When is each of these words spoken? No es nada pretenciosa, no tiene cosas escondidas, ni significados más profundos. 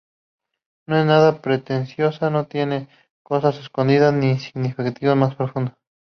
No 0.87 0.97
es 0.97 1.05
nada 1.05 1.43
pretenciosa, 1.43 2.31
no 2.31 2.47
tiene 2.47 2.89
cosas 3.21 3.59
escondidas, 3.59 4.11
ni 4.15 4.35
significados 4.39 5.15
más 5.15 5.35
profundos. 5.35 5.75